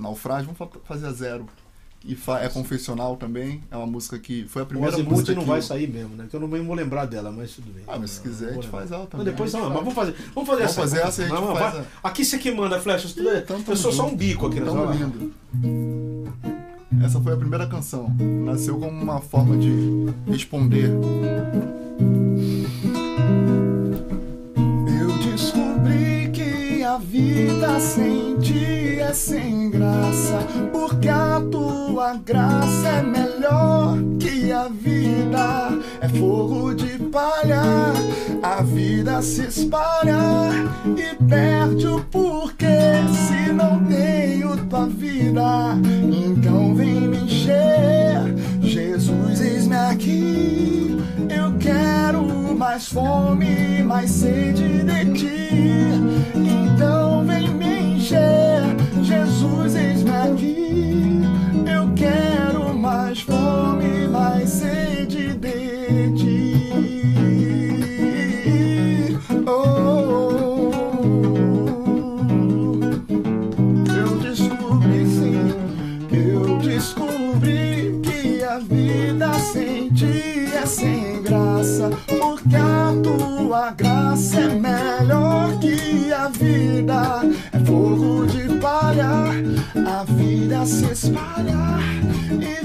[0.46, 1.46] naufrágio, vamos fa- fazer a zero.
[2.06, 3.62] E fa- é confessional também.
[3.70, 6.24] É uma música que foi a primeira música não que vai eu- sair mesmo, né?
[6.24, 7.82] Porque eu não vou lembrar dela, mas tudo bem.
[7.88, 9.24] Ah, mas se quiser, a Não gente faz ela também.
[9.24, 10.14] Não, depois não, mas vamos fazer.
[10.34, 10.80] Vamos fazer Vamos essa.
[10.82, 11.82] fazer essa a gente Vamos, faz vai.
[11.82, 13.08] a- Aqui você que manda, Flecha.
[13.18, 14.14] Eu, Então, tamo eu sou só junto.
[14.14, 14.92] um bico aqui, Olha lá.
[14.92, 15.32] lindo.
[17.02, 18.14] Essa foi a primeira canção.
[18.44, 19.70] Nasceu como uma forma de
[20.30, 20.90] responder.
[26.94, 30.38] A vida sem ti é sem graça,
[30.70, 35.76] porque a tua graça é melhor que a vida.
[36.00, 37.62] É fogo de palha,
[38.40, 40.20] a vida se espalha
[40.96, 45.76] e perde o porquê se não tenho tua vida.
[46.12, 48.20] Então vem me encher,
[48.60, 50.96] Jesus, eis-me aqui.
[51.64, 55.48] Quero mais fome, mais sede de ti.
[56.34, 58.60] Então vem me encher,
[59.02, 61.22] Jesus, eis-me aqui.
[61.66, 65.23] Eu quero mais fome, mais sede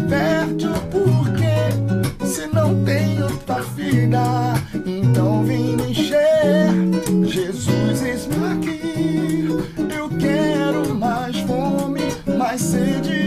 [0.10, 2.26] perde o porquê.
[2.26, 4.22] Se não tenho tua vida,
[4.86, 6.74] então vem me encher.
[7.26, 9.48] Jesus, eis-me aqui.
[9.95, 12.02] Eu quero mais fome,
[12.38, 13.18] mais sede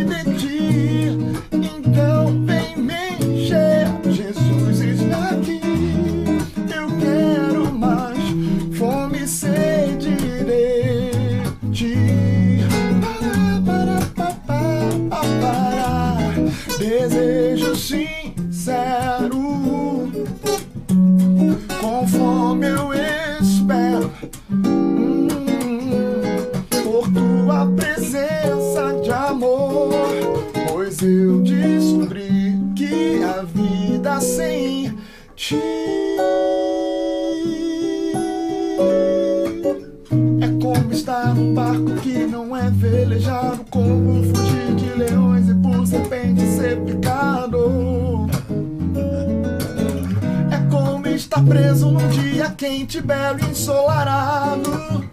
[46.32, 48.26] serpentes ser picado.
[50.50, 55.04] É como estar preso num dia quente, belo e ensolarado.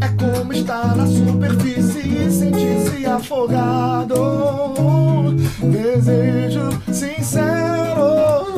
[0.00, 4.14] É como estar na superfície e sentir-se afogado.
[5.62, 8.53] Desejo sincero,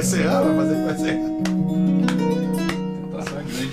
[0.00, 0.94] Vai ser vai fazer, vai.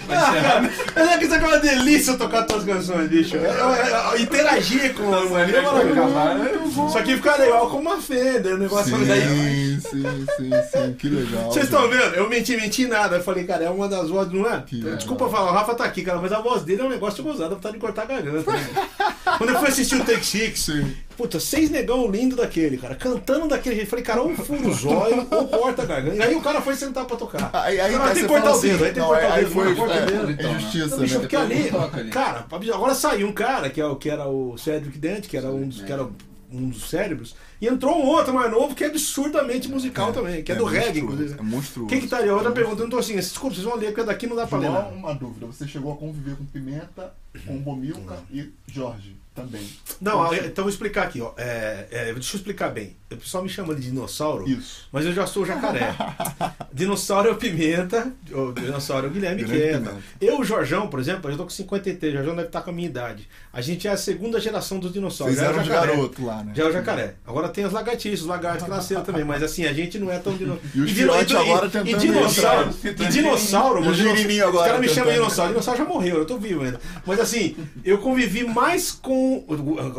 [0.07, 0.61] Tá encerrar.
[0.95, 3.35] mas é que isso é uma delícia tocar tuas canções, bicho.
[3.37, 6.89] Eu, eu- eu- interagir com o mano, é.
[6.91, 9.79] Só que fica legal com uma fenda, o negócio Sim, daí.
[9.79, 10.03] sim,
[10.37, 11.45] sim, sim, que legal.
[11.45, 12.15] Vocês estão vendo?
[12.15, 13.17] Eu menti, menti nada.
[13.17, 14.63] Eu falei, cara, é uma das vozes, não é?
[14.65, 14.97] Que legal.
[14.97, 17.55] Desculpa falar, o Rafa tá aqui, cara, mas a voz dele é um negócio gozada,
[17.55, 18.51] vontade de cortar a garganta.
[19.31, 19.35] né?
[19.37, 20.93] Quando eu fui assistir o Take Six, Sim.
[21.15, 23.89] puta, seis negão lindo daquele, cara, cantando daquele jeito.
[23.89, 26.15] Falei, cara, ou fura o zóio ou corta a garganta.
[26.15, 27.49] E aí o cara foi sentar pra tocar.
[27.53, 29.33] Aí, aí, Cara, aí tem que cortar o dedo, assim, aí tem que cortar o
[29.33, 30.57] aí dedo, foi corta é, dedo, então, né?
[30.57, 31.19] injustiça, Não, bicho, né?
[31.21, 31.71] porque ali,
[32.11, 35.49] cara, agora saiu um cara que, é, o- que era o Cedric Dent, que era
[35.49, 36.07] um dos, que era
[36.51, 40.51] um dos cérebros, e entrou um outro mais novo que é absurdamente musical também, que
[40.51, 41.35] é, do reggae, inclusive.
[41.37, 41.89] É monstruoso.
[41.89, 42.29] Quem que tá ali?
[42.29, 44.69] Eu não tô assim, desculpa, vocês vão ler, porque daqui não dá pra ler.
[44.69, 45.45] Uma dúvida.
[45.47, 47.13] Você chegou a conviver com Pimenta,
[47.45, 49.69] com Bomilca e Jorge também.
[50.01, 51.31] Não, então vou explicar aqui, ó.
[51.37, 52.97] É, é, deixa eu explicar bem.
[53.09, 54.87] O pessoal me chama de dinossauro, Isso.
[54.91, 55.95] mas eu já sou jacaré.
[56.73, 59.95] dinossauro é o Pimenta, o dinossauro é o Guilherme Queda.
[60.19, 62.69] Eu, o Jorjão, por exemplo, eu já tô com 53, o Jorjão deve estar com
[62.69, 63.27] a minha idade.
[63.53, 65.35] A gente é a segunda geração dos dinossauros.
[65.35, 65.95] Vocês já é o eram jacaré.
[65.95, 66.51] garoto lá, né?
[66.53, 67.15] Já é o jacaré.
[67.25, 70.19] Agora tem as lagartixas, os lagartos que nasceram também, mas assim, a gente não é
[70.19, 70.69] tão dinossauro.
[70.75, 75.13] E filhotes agora tentando E dinossauro, e dinossauro, E mano, os caras me chamam de
[75.15, 75.51] dinossauro.
[75.51, 76.79] Dinossauro já morreu, eu tô vivo ainda.
[77.05, 79.26] Mas assim, eu convivi mais com.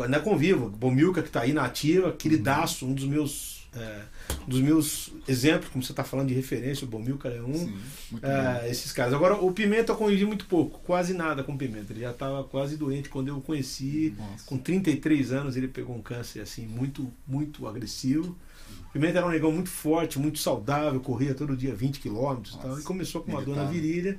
[0.07, 3.67] Não é convivo, Bomilca que tá aí na ativa, queridaço, um dos meus.
[3.75, 4.01] é,
[4.45, 7.53] um dos meus exemplos, como você tá falando de referência, o Bomilca é um.
[7.53, 7.77] Sim,
[8.23, 9.13] É, esses caras.
[9.13, 11.93] Agora, o Pimenta eu convivi muito pouco, quase nada com o Pimenta.
[11.93, 14.13] Ele já estava quase doente quando eu o conheci.
[14.17, 14.45] Nossa.
[14.45, 18.35] Com 33 anos, ele pegou um câncer assim muito, muito agressivo.
[18.89, 22.59] O Pimenta era um negão muito forte, muito saudável, corria todo dia 20 quilômetros e
[22.59, 22.79] tal.
[22.79, 24.17] E começou com uma dor na virilha.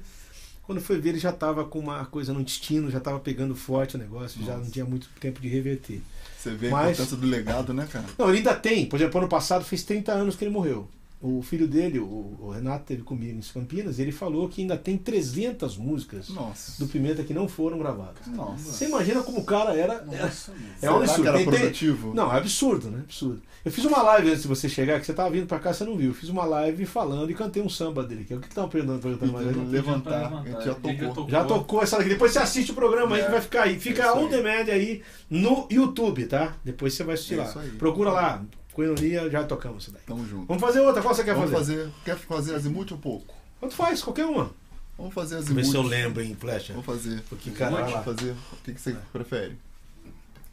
[0.70, 3.96] Quando foi ver, ele já estava com uma coisa no intestino, já estava pegando forte
[3.96, 4.70] o negócio, já não Nossa.
[4.70, 6.00] tinha muito tempo de reverter.
[6.38, 8.04] Você vê a Mas- importância do legado, né, cara?
[8.16, 8.86] Não, ele ainda tem.
[8.86, 10.88] Por exemplo, ano passado fez 30 anos que ele morreu.
[11.22, 14.74] O filho dele, o, o Renato, teve comigo em Campinas, e ele falou que ainda
[14.76, 16.82] tem 300 músicas Nossa.
[16.82, 18.26] do Pimenta que não foram gravadas.
[18.28, 18.72] Nossa.
[18.72, 20.02] Você imagina como o cara era.
[20.02, 21.22] Nossa, é um Será absurdo.
[21.22, 22.14] que era Tem- tem- produtivo?
[22.14, 23.00] Não, é absurdo, né?
[23.04, 23.42] Absurdo.
[23.62, 25.84] Eu fiz uma live antes de você chegar, que você tava vindo pra cá, você
[25.84, 26.08] não viu.
[26.08, 28.54] Eu fiz uma live falando e cantei um samba dele, que é o que que
[28.54, 30.30] tava perguntando, perguntando mais levantar.
[30.42, 30.62] levantar.
[30.62, 31.28] Já tocou.
[31.28, 32.02] Já tocou essa.
[32.02, 33.24] Depois você assiste o programa aí É.
[33.26, 33.78] que vai ficar aí.
[33.78, 34.28] Fica É on aí.
[34.30, 36.56] demand aí no YouTube, tá?
[36.64, 37.52] Depois você vai assistir É lá.
[37.60, 37.68] aí.
[37.72, 38.42] Procura lá.
[38.84, 40.00] Coenonia, já tocamos isso daí.
[40.06, 40.46] Tamo junto.
[40.46, 41.02] Vamos fazer outra.
[41.02, 41.76] Qual você quer Vamos fazer?
[41.76, 41.92] fazer.
[42.02, 43.34] Quer fazer azimuth ou pouco?
[43.58, 44.02] Quanto faz?
[44.02, 44.50] Qualquer uma.
[44.96, 45.70] Vamos fazer Vamos ver azimuth.
[45.72, 46.72] se eu lembro em flecha.
[46.72, 47.20] Vou fazer.
[47.28, 48.02] Porque, cara, vai Vamos lá.
[48.02, 48.30] fazer.
[48.30, 49.58] O que, que você prefere?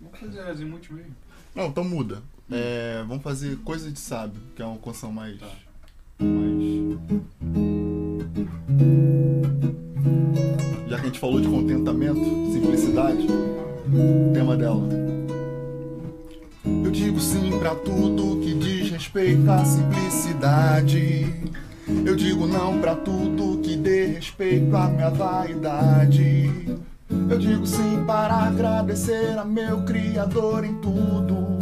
[0.02, 1.16] Vamos fazer azimuth mesmo.
[1.56, 2.22] Não, então muda.
[2.52, 5.40] É, vamos fazer coisa de sábio, que é uma canção mais.
[5.40, 5.48] Tá.
[6.20, 6.98] mais.
[10.90, 12.20] Já que a gente falou de contentamento,
[12.52, 14.84] simplicidade, o tema dela.
[17.08, 21.26] Digo sim pra tudo que diz respeito à simplicidade.
[22.06, 26.52] Eu digo não pra tudo que dê respeito à minha vaidade.
[27.30, 31.60] Eu digo sim para agradecer a meu Criador em tudo.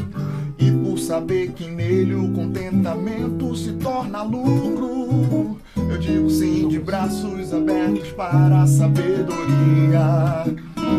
[0.58, 5.60] E por saber que nele o contentamento se torna lucro.
[5.78, 10.44] Eu digo sim de braços abertos para a sabedoria.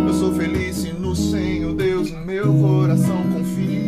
[0.06, 3.85] Eu sou feliz se no Senhor Deus meu coração confia.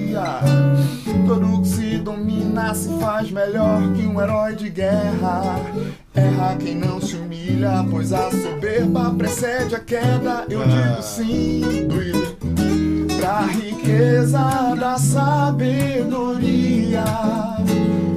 [1.27, 5.61] Todo que se domina se faz melhor que um herói de guerra.
[6.15, 10.45] Erra quem não se humilha, pois a soberba precede a queda.
[10.49, 11.63] Eu digo sim,
[13.19, 17.05] pra riqueza da sabedoria,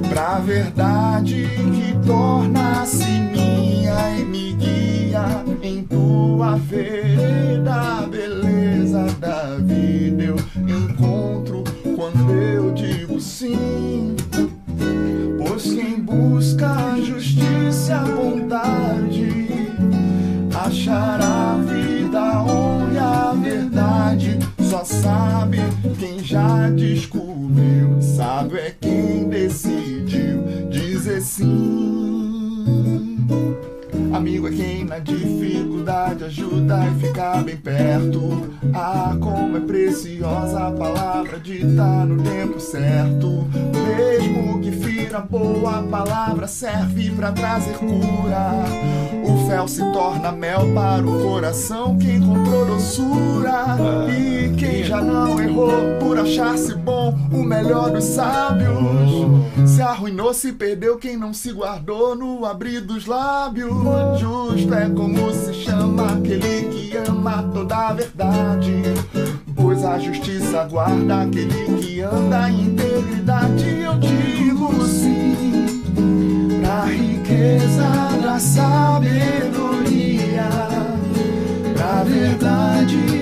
[0.08, 10.24] pra verdade que torna-se minha e me guia em tua vereda, beleza da vida.
[10.24, 10.36] Eu
[10.66, 11.61] encontro
[12.02, 14.16] quando eu digo sim.
[15.38, 19.52] Pois quem busca a justiça a bondade
[20.52, 24.38] achará a vida, a honra e a verdade.
[24.68, 25.58] Só sabe
[26.00, 32.02] quem já descobriu, sabe é quem decidiu dizer sim.
[34.22, 38.54] Amigo é quem na dificuldade ajuda e fica bem perto.
[38.72, 43.48] Ah, como é preciosa a palavra dita no tempo certo.
[43.96, 48.62] Mesmo que fira boa, a palavra serve pra trazer cura.
[49.24, 53.76] O fel se torna mel para o coração que encontrou doçura.
[54.10, 58.72] E quem já não errou por achar-se bom, o melhor dos sábios.
[59.66, 63.72] Se arruinou, se perdeu quem não se guardou no abrir dos lábios.
[64.18, 68.82] Justo é como se chama aquele que ama toda a verdade.
[69.54, 73.68] Pois a justiça guarda aquele que anda em integridade.
[73.82, 75.82] Eu digo sim
[76.60, 77.88] pra riqueza
[78.22, 79.00] da sabedoria,
[81.74, 83.21] pra verdade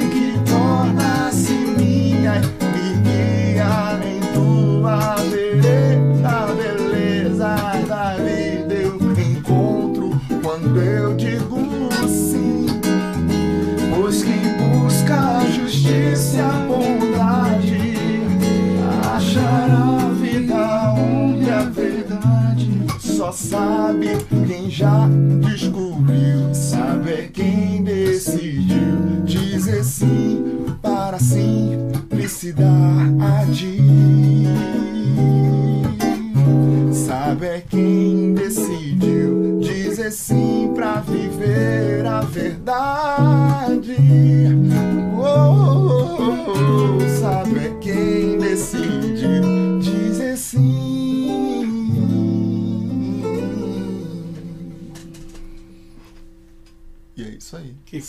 [23.33, 24.09] Sabe
[24.47, 25.09] quem já
[25.41, 33.79] descobriu, sabe é quem decidiu dizer sim para simplicidade.
[36.93, 43.60] Sabe é quem decidiu dizer sim pra viver a verdade.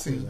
[0.02, 0.28] Sim.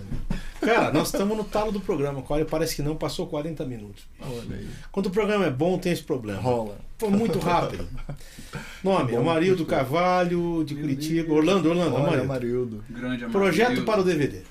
[0.59, 2.23] Cara, nós estamos no talo do programa.
[2.29, 4.03] Olha, parece que não passou 40 minutos.
[4.19, 4.67] Olha aí.
[4.91, 6.39] Quando o programa é bom, tem esse problema.
[6.39, 6.77] Rola.
[6.99, 7.87] Foi muito rápido.
[8.83, 11.33] Nome: Bom, Amarildo Carvalho, de Curitiba.
[11.33, 12.25] Orlando, Orlando, Olha, Amarildo.
[12.25, 12.83] Amarildo.
[12.89, 13.31] Grande amor.
[13.31, 14.41] Projeto para o DVD.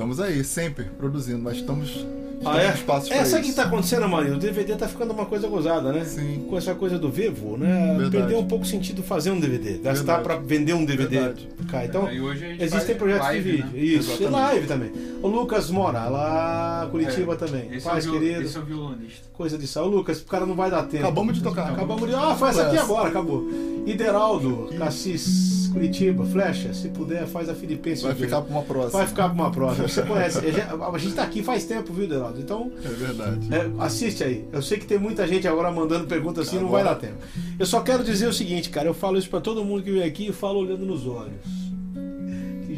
[0.00, 2.06] Estamos aí, sempre produzindo, mas estamos.
[2.42, 2.72] Ah, é?
[2.72, 3.56] espaços É, sabe o que isso.
[3.56, 4.36] tá acontecendo, Amarildo?
[4.38, 6.06] O DVD tá ficando uma coisa gozada, né?
[6.06, 6.46] Sim.
[6.48, 7.88] Com essa coisa do Vivo, né?
[7.98, 8.10] Verdade.
[8.10, 9.76] Perdeu um pouco o sentido fazer um DVD.
[9.76, 11.18] Gastar pra vender um DVD.
[11.18, 11.48] Verdade.
[11.70, 11.84] Cá.
[11.84, 13.66] Então, Aí hoje a gente existem faz projetos live, de vídeo.
[13.74, 13.78] né?
[13.78, 14.32] Isso, e Exatamente.
[14.32, 14.92] live também.
[15.22, 17.74] O Lucas mora lá, Curitiba É, também.
[17.74, 18.42] Esse, Paz é viol- querido.
[18.42, 19.28] esse é o violonista.
[19.34, 19.86] Coisa de sal.
[19.86, 21.04] Lucas, o cara não vai dar tempo.
[21.04, 21.70] Acabamos de tocar.
[21.72, 22.14] Acabamos de.
[22.14, 23.46] Ah, essa aqui agora, acabou.
[23.86, 28.02] Ideraldo, Cassis Curitiba, Flecha, se puder, faz a Filipenses.
[28.02, 28.98] Vai ficar pra uma próxima.
[28.98, 29.88] Vai ficar pra uma próxima.
[29.88, 30.38] Você conhece.
[30.38, 30.60] A gente-
[30.94, 32.40] A gente tá aqui faz tempo, viu, Delado?
[32.40, 33.48] Então, É verdade.
[33.54, 34.44] é, assiste aí.
[34.52, 37.18] Eu sei que tem muita gente agora mandando perguntas assim, não vai Agora- dar tempo.
[37.58, 38.88] Eu só quero dizer o seguinte, cara.
[38.88, 41.59] Eu falo isso pra todo mundo que vem aqui e falo olhando nos olhos.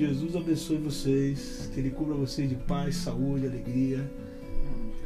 [0.06, 4.10] Jesus abençoe vocês, que Ele cubra vocês de paz, saúde, alegria.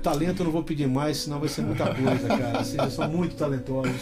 [0.03, 2.65] Talento eu não vou pedir mais, senão vai ser muita coisa, cara.
[2.65, 4.01] Vocês são muito talentosos.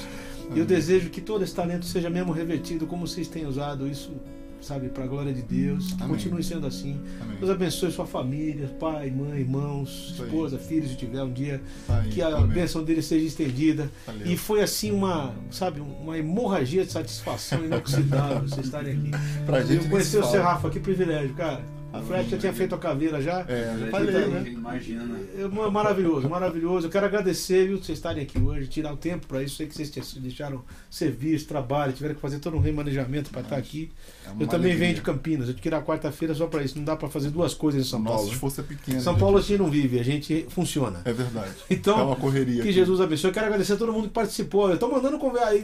[0.55, 4.13] E eu desejo que todo esse talento seja mesmo revertido como vocês têm usado isso,
[4.65, 5.93] sabe, para a glória de Deus.
[5.93, 6.17] Que Amém.
[6.17, 7.01] continue sendo assim.
[7.21, 7.37] Amém.
[7.39, 11.63] Deus abençoe sua família, pai, mãe, irmãos, esposa, filhos, se tiver um dia.
[11.87, 13.91] Tá Que a bênção dele seja estendida.
[14.07, 14.27] Valeu.
[14.27, 19.11] E foi assim uma, sabe, uma hemorragia de satisfação inoxidável vocês estarem aqui.
[19.47, 20.25] Pra gente Eu se o.
[20.25, 21.74] Serrafa, que privilégio, cara.
[21.95, 23.45] A Fred já tinha feito a caveira já.
[23.49, 24.49] É, já falei, tá- né?
[24.51, 25.17] Imagina.
[25.39, 26.87] É ma- maravilhoso, maravilhoso.
[26.87, 29.57] Eu quero agradecer, viu, vocês estarem aqui hoje, tirar o tempo para isso.
[29.57, 33.93] Sei que vocês deixaram serviço, trabalho, tiveram que fazer todo um remanejamento para estar aqui.
[34.27, 34.77] É Eu também alegria.
[34.77, 36.77] venho de Campinas, eu tirar quarta-feira só para isso.
[36.77, 38.29] Não dá para fazer duas coisas em São Nosso Paulo.
[38.29, 38.35] né?
[38.35, 39.01] esforço é pequeno.
[39.01, 39.17] São.
[39.17, 41.01] Paulo a gente não vive, a gente funciona.
[41.05, 41.51] É verdade.
[41.71, 42.57] Então, é uma correria.
[42.63, 42.73] Que aqui.
[42.73, 43.31] Jesus abençoe.
[43.31, 44.71] Eu quero agradecer a todo mundo que participou.
[44.71, 45.19] Eu tô mandando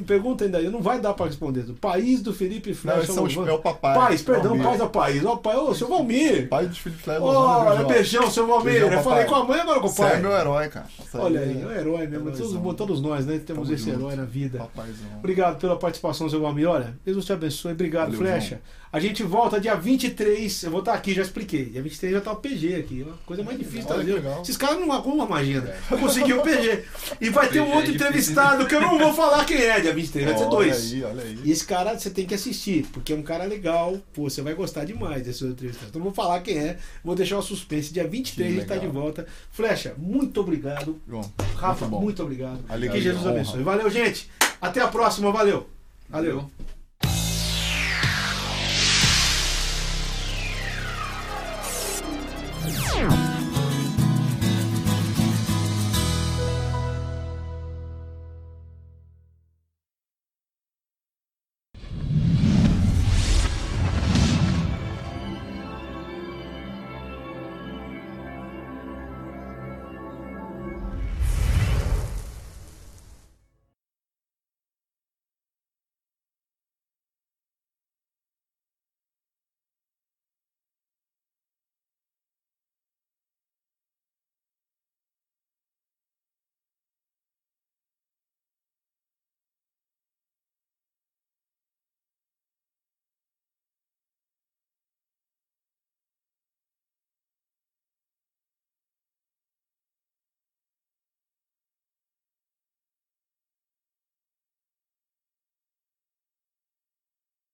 [0.07, 0.69] pergunta ainda aí.
[0.69, 1.61] Não vai dar para responder.
[1.69, 3.01] O país do Felipe Não, Flecha.
[3.01, 3.95] esse é o, é o papai.
[3.95, 4.65] Paz, perdão, Valmir.
[4.67, 5.25] pais da país.
[5.25, 6.20] Ó, pai, ô, seu Valmir.
[6.49, 7.25] Pai dos filhos Flávio.
[7.25, 8.73] Olha, beijão, seu Valmir.
[8.73, 10.21] Beijão, eu falei com a mãe agora com o Você é pai.
[10.21, 10.87] meu herói, cara.
[10.99, 12.29] Isso Olha aí, é é um herói mesmo.
[12.29, 12.63] heróizão.
[12.63, 13.39] Todos, todos nós, né?
[13.45, 14.01] Temos Tamo esse junto.
[14.01, 14.59] herói na vida.
[14.59, 15.07] Papaizão.
[15.19, 16.69] Obrigado pela participação, seu Valmir.
[16.69, 17.73] Olha, Deus te abençoe.
[17.73, 18.61] Obrigado, Valeu, Flecha.
[18.93, 20.65] A gente volta dia 23.
[20.65, 21.67] Eu vou estar aqui, já expliquei.
[21.67, 23.03] Dia 23 já tá o PG aqui.
[23.05, 24.43] Uma coisa mais difícil Olha legal.
[24.43, 25.77] Esses caras não arrumam uma agenda.
[25.89, 26.85] Eu consegui o PG.
[27.21, 29.79] E vai ter um é outro entrevistado que eu não vou falar quem é.
[29.79, 30.93] Dia 23 vai ser Olha dois.
[30.93, 31.39] aí, olha aí.
[31.45, 33.97] E esse cara você tem que assistir, porque é um cara legal.
[34.13, 35.91] Pô, você vai gostar demais desse outro entrevistado.
[35.91, 36.77] Então não vou falar quem é.
[37.05, 37.93] Vou deixar o suspense.
[37.93, 39.25] Dia 23 a gente tá de volta.
[39.53, 41.01] Flecha, muito obrigado.
[41.09, 42.23] João, Rafa, muito muito, bom.
[42.25, 42.59] obrigado.
[42.69, 43.35] Alegria, que Jesus honra.
[43.35, 43.63] abençoe.
[43.63, 44.29] Valeu, gente.
[44.61, 45.31] Até a próxima.
[45.31, 45.69] Valeu.
[46.09, 46.37] Valeu.
[46.39, 46.51] Valeu.